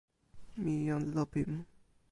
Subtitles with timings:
[0.63, 1.51] mi jan Lopin.